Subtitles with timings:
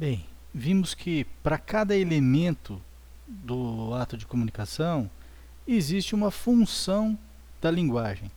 [0.00, 0.24] Bem,
[0.54, 2.80] vimos que para cada elemento
[3.28, 5.10] do ato de comunicação
[5.68, 7.18] existe uma função
[7.60, 8.30] da linguagem.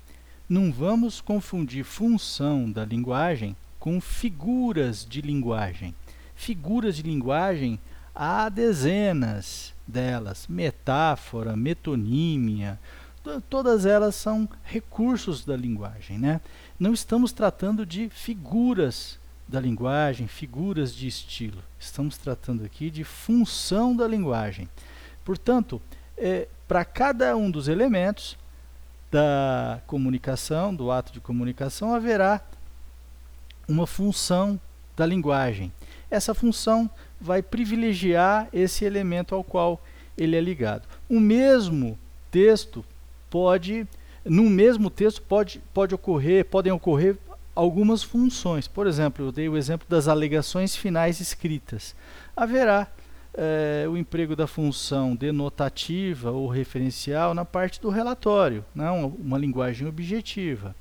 [0.50, 5.96] Não vamos confundir função da linguagem com figuras de linguagem.
[6.36, 7.80] Figuras de linguagem
[8.14, 12.78] há dezenas delas, metáfora, metonímia,
[13.50, 16.20] todas elas são recursos da linguagem.
[16.20, 16.42] Né?
[16.78, 19.18] Não estamos tratando de figuras
[19.48, 21.62] da linguagem, figuras de estilo.
[21.80, 24.70] Estamos tratando aqui de função da linguagem.
[25.24, 25.82] Portanto,
[26.18, 28.38] é, para cada um dos elementos
[29.12, 32.42] da comunicação, do ato de comunicação, haverá
[33.68, 34.60] uma função
[34.96, 35.72] da linguagem.
[36.10, 39.82] Essa função vai privilegiar esse elemento ao qual
[40.18, 40.88] ele é ligado.
[41.10, 41.98] O mesmo
[42.32, 42.84] texto
[43.30, 43.88] pode,
[44.24, 47.18] no mesmo texto pode, pode ocorrer, podem ocorrer
[47.56, 48.68] algumas funções.
[48.68, 51.96] Por exemplo, eu dei o exemplo das alegações finais escritas.
[52.36, 52.88] Haverá
[53.34, 59.38] é, o emprego da função denotativa ou referencial na parte do relatório, não né, uma
[59.38, 60.76] linguagem objetiva.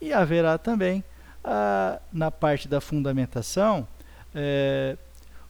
[0.00, 1.02] E haverá também
[1.42, 3.86] a, na parte da fundamentação
[4.34, 4.96] é,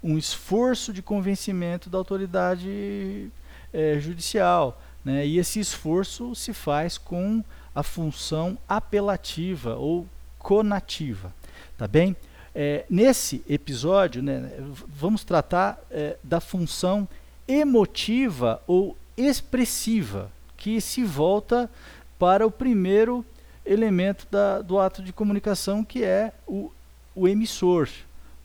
[0.03, 3.31] um esforço de convencimento da autoridade
[3.72, 4.81] é, judicial.
[5.05, 5.27] Né?
[5.27, 7.43] E esse esforço se faz com
[7.75, 10.06] a função apelativa ou
[10.47, 11.34] conativa.
[11.77, 12.14] Tá bem?
[12.55, 14.53] É, nesse episódio, né,
[14.86, 17.08] vamos tratar é, da função
[17.48, 21.69] emotiva ou expressiva, que se volta
[22.16, 23.27] para o primeiro
[23.64, 26.70] elemento da, do ato de comunicação, que é o,
[27.12, 27.88] o emissor.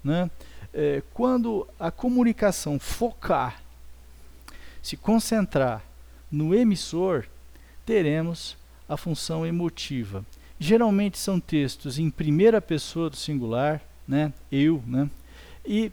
[0.03, 0.27] Né?
[0.73, 3.61] É, quando a comunicação focar,
[4.81, 5.83] se concentrar
[6.31, 7.27] no emissor,
[7.85, 8.57] teremos
[8.89, 10.25] a função emotiva.
[10.63, 14.31] Geralmente são textos em primeira pessoa do singular, né?
[14.51, 15.09] eu, né?
[15.65, 15.91] e,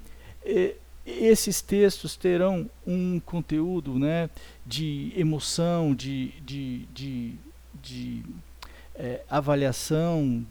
[1.07, 4.29] esses textos terão um conteúdo né,
[4.67, 7.35] de emoção, de, de, de,
[7.83, 8.23] de
[8.95, 10.47] é, avaliação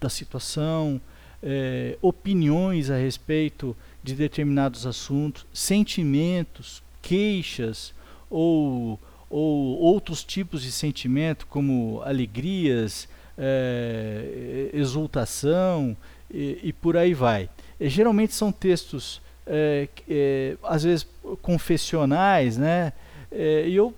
[0.00, 1.00] da situação,
[1.42, 7.92] é, opiniões a respeito de determinados assuntos, sentimentos, queixas
[8.30, 15.96] ou, ou outros tipos de sentimento, como alegrias, é, exultação
[16.30, 17.48] e, e, por aí vai.
[17.78, 21.06] E, geralmente são textos, é, é, às vezes,
[21.42, 22.92] confessionais, né?
[23.30, 23.94] É, e eu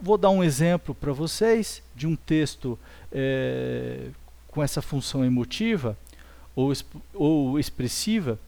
[0.00, 2.78] vou dar um exemplo para vocês de um texto
[3.10, 4.08] é,
[4.48, 5.96] com essa função emotiva
[6.54, 6.72] ou,
[7.14, 8.38] ou expressiva,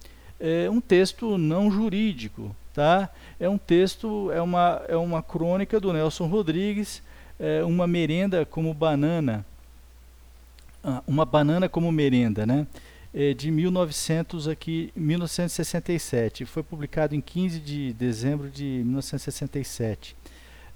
[0.41, 3.11] é um texto não jurídico, tá?
[3.41, 7.03] É um texto, é uma, é uma crônica do Nelson Rodrigues,
[7.37, 9.45] é uma merenda como banana,
[10.85, 12.69] ah, uma banana como merenda, né?
[13.13, 20.15] É de 1900 aqui, 1967, foi publicado em 15 de dezembro de 1967.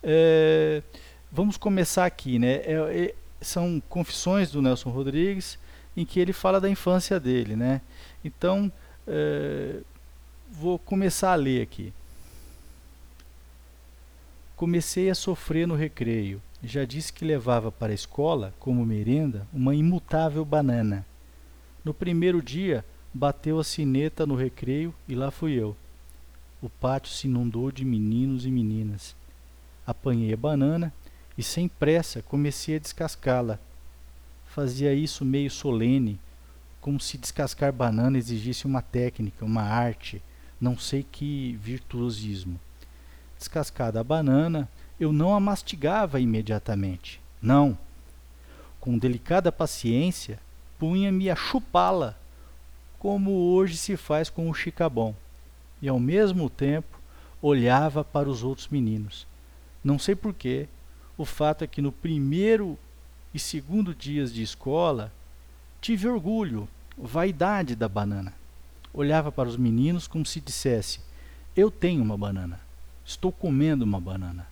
[0.03, 0.83] É,
[1.31, 2.63] vamos começar aqui, né?
[2.65, 5.57] É, é, são confissões do Nelson Rodrigues,
[5.97, 7.81] em que ele fala da infância dele, né?
[8.25, 8.73] Então,
[9.07, 9.77] é,
[10.53, 11.93] vou começar a ler aqui.
[14.55, 16.41] Comecei a sofrer no recreio.
[16.63, 21.05] Já disse que levava para a escola, como merenda, uma imutável banana.
[21.85, 25.77] No primeiro dia, bateu a sineta no recreio e lá fui eu.
[26.61, 29.17] O pátio se inundou de meninos e meninas.
[29.85, 30.93] Apanhei a banana
[31.37, 33.59] e, sem pressa, comecei a descascá-la
[34.53, 36.21] fazia isso meio solene,
[36.79, 40.21] como se descascar banana exigisse uma técnica, uma arte,
[40.63, 42.59] não sei que virtuosismo.
[43.37, 44.69] Descascada a banana,
[44.99, 47.21] eu não a mastigava imediatamente.
[47.43, 47.77] Não.
[48.79, 50.39] Com delicada paciência,
[50.79, 52.17] punha-me a chupá-la,
[52.97, 55.13] como hoje se faz com o chicabom,
[55.83, 57.01] e ao mesmo tempo
[57.43, 59.27] olhava para os outros meninos.
[59.83, 60.69] Não sei porquê,
[61.19, 62.79] o fato é que no primeiro
[63.35, 65.13] e segundo dias de escola,
[65.81, 68.33] tive orgulho, vaidade da banana.
[68.95, 71.01] Olhava para os meninos como se dissesse:
[71.57, 72.61] Eu tenho uma banana,
[73.05, 74.47] estou comendo uma banana.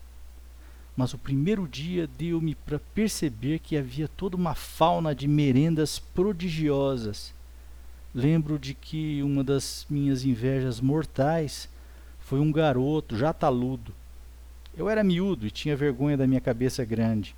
[0.96, 7.32] Mas o primeiro dia deu-me para perceber que havia toda uma fauna de merendas prodigiosas.
[8.14, 11.68] Lembro de que uma das minhas invejas mortais
[12.18, 13.94] foi um garoto já taludo.
[14.76, 17.34] Eu era miúdo e tinha vergonha da minha cabeça grande.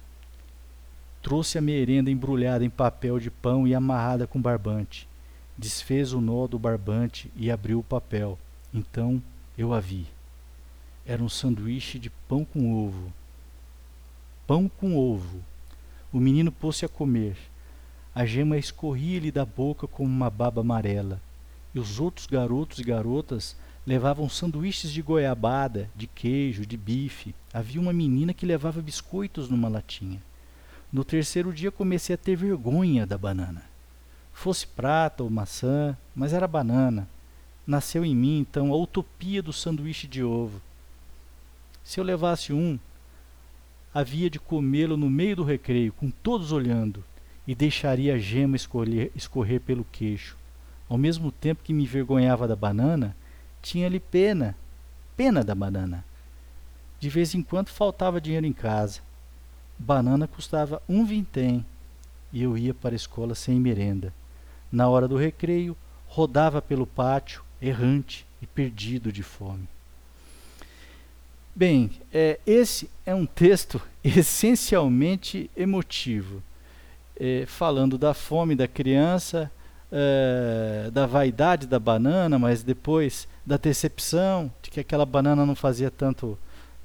[1.22, 5.08] Trouxe a merenda embrulhada em papel de pão e amarrada com barbante.
[5.56, 8.38] Desfez o nó do barbante e abriu o papel.
[8.72, 9.22] Então
[9.56, 10.06] eu a vi.
[11.04, 13.12] Era um sanduíche de pão com ovo.
[14.46, 15.42] Pão com ovo.
[16.12, 17.36] O menino pôs-se a comer.
[18.14, 21.20] A gema escorria-lhe da boca como uma baba amarela.
[21.74, 23.56] e os outros garotos e garotas
[23.86, 27.34] levavam sanduíches de goiabada, de queijo, de bife.
[27.52, 30.22] Havia uma menina que levava biscoitos numa latinha.
[30.92, 33.71] No terceiro dia comecei a ter vergonha da banana.
[34.32, 37.08] Fosse prata ou maçã, mas era banana.
[37.66, 40.60] Nasceu em mim então a utopia do sanduíche de ovo.
[41.84, 42.78] Se eu levasse um,
[43.94, 47.04] havia de comê-lo no meio do recreio, com todos olhando,
[47.46, 50.36] e deixaria a gema escorrer, escorrer pelo queixo.
[50.88, 53.16] Ao mesmo tempo que me envergonhava da banana,
[53.60, 54.56] tinha-lhe pena,
[55.16, 56.04] pena da banana.
[57.00, 59.00] De vez em quando faltava dinheiro em casa.
[59.78, 61.66] Banana custava um vintém
[62.32, 64.12] e eu ia para a escola sem merenda.
[64.72, 65.76] Na hora do recreio,
[66.08, 69.68] rodava pelo pátio, errante e perdido de fome.
[71.54, 76.42] Bem, é, esse é um texto essencialmente emotivo,
[77.20, 79.50] é, falando da fome da criança,
[79.92, 85.90] é, da vaidade da banana, mas depois da decepção de que aquela banana não fazia
[85.90, 86.38] tanto,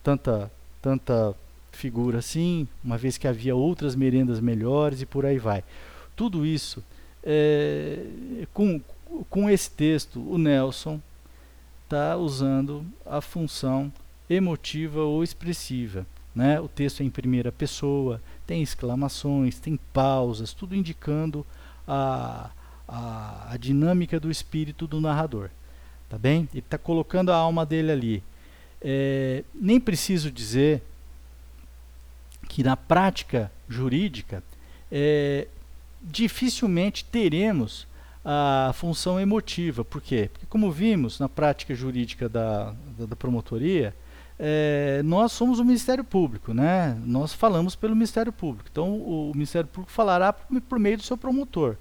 [0.03, 0.51] tanta,
[0.81, 1.33] tanta
[1.71, 5.63] figura assim, uma vez que havia outras merendas melhores e por aí vai.
[6.15, 6.83] Tudo isso,
[7.29, 8.81] é, com,
[9.29, 11.01] com esse texto, o Nelson
[11.83, 13.91] está usando a função
[14.29, 16.05] emotiva ou expressiva.
[16.33, 16.59] Né?
[16.61, 21.45] O texto é em primeira pessoa, tem exclamações, tem pausas, tudo indicando
[21.85, 22.49] a,
[22.87, 25.49] a, a dinâmica do espírito do narrador.
[26.07, 26.47] Tá bem?
[26.53, 28.23] Ele está colocando a alma dele ali.
[28.81, 30.81] É, nem preciso dizer
[32.47, 34.41] que na prática jurídica
[34.89, 35.47] é,
[36.09, 37.87] dificilmente teremos
[38.23, 39.85] a função emotiva.
[39.85, 40.29] Por quê?
[40.31, 43.95] Porque, como vimos na prática jurídica da, da, da promotoria,
[44.39, 46.97] é, nós somos o Ministério Público, né?
[47.05, 48.69] nós falamos pelo Ministério Público.
[48.71, 51.75] Então, o, o Ministério Público falará por, por meio do seu promotor.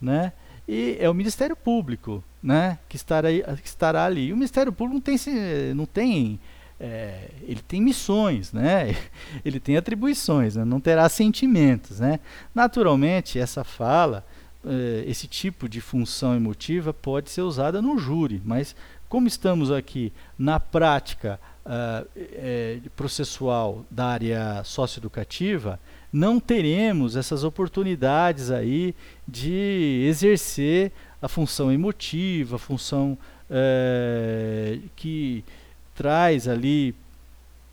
[0.00, 0.32] Né?
[0.66, 4.26] E é o Ministério Público né, que, estará, que estará ali.
[4.26, 6.40] E o Ministério Público não tem, não tem
[6.84, 8.94] é, ele tem missões, né?
[9.42, 10.64] ele tem atribuições, né?
[10.64, 11.98] não terá sentimentos.
[11.98, 12.20] Né?
[12.54, 14.24] Naturalmente, essa fala,
[14.66, 18.76] é, esse tipo de função emotiva pode ser usada no júri, mas
[19.08, 25.78] como estamos aqui na prática uh, é, processual da área socioeducativa,
[26.12, 28.94] não teremos essas oportunidades aí
[29.26, 30.90] de exercer
[31.22, 33.16] a função emotiva, a função
[33.48, 35.44] é, que
[35.94, 36.94] traz ali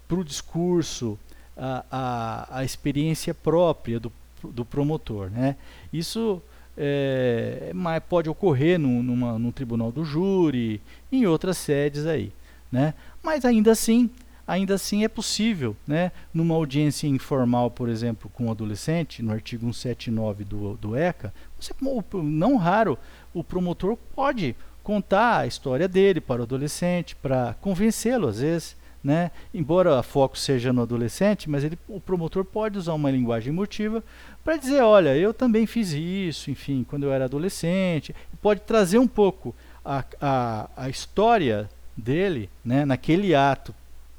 [0.07, 1.17] para o discurso
[1.57, 4.11] a, a, a, experiência própria do,
[4.43, 5.29] do promotor.
[5.29, 5.55] Né?
[5.91, 6.41] Isso
[6.77, 7.71] é,
[8.09, 10.81] pode ocorrer num, numa, num tribunal do júri,
[11.11, 12.31] em outras sedes aí.
[12.71, 12.93] Né?
[13.23, 14.09] Mas ainda assim,
[14.47, 19.65] ainda assim é possível, né, numa audiência informal, por exemplo, com um adolescente, no artigo
[19.65, 21.73] 179 do, do ECA, você,
[22.13, 22.97] não raro
[23.33, 29.31] o promotor pode contar a história dele para o adolescente, para convencê-lo às vezes, né?
[29.53, 34.03] Embora o foco seja no adolescente, mas ele, o promotor pode usar uma linguagem emotiva
[34.43, 38.15] para dizer, olha, eu também fiz isso, enfim, quando eu era adolescente.
[38.41, 43.73] Pode trazer um pouco a, a, a história dele, né, naquele ato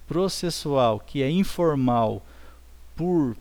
[0.07, 2.23] processual que é informal
[2.95, 3.37] por,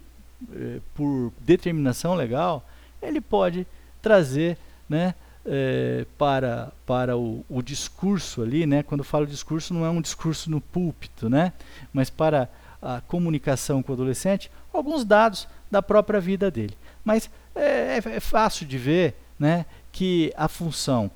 [0.54, 2.66] eh, por determinação legal,
[3.02, 3.68] ele pode
[4.02, 4.58] trazer
[4.88, 5.14] né,
[5.46, 10.50] eh, para, para o, o, discurso ali, né, quando falo discurso, não é um discurso
[10.52, 11.54] no púlpito, né,
[11.92, 12.50] mas para
[12.82, 16.78] a comunicação com o adolescente, alguns dados da própria vida dele.
[17.04, 21.10] Mas é, é, é fácil de ver né, que a função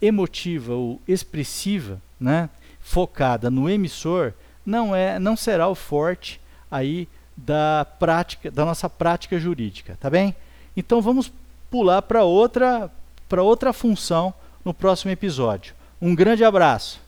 [0.00, 4.32] emotiva ou expressiva, né, focada no emissor,
[4.64, 6.40] não é, não será o forte
[6.70, 10.34] aí da prática, da nossa prática jurídica, tá bem?
[10.76, 11.32] Então vamos
[11.70, 12.90] pular para outra
[13.32, 15.74] para outra função no próximo episódio.
[16.02, 17.00] Um grande abraço.